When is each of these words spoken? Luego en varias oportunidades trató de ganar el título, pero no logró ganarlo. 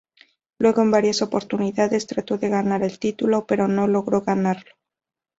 Luego 0.57 0.81
en 0.81 0.89
varias 0.89 1.21
oportunidades 1.21 2.07
trató 2.07 2.39
de 2.39 2.49
ganar 2.49 2.81
el 2.81 2.97
título, 2.97 3.45
pero 3.45 3.67
no 3.67 3.85
logró 3.85 4.21
ganarlo. 4.21 4.71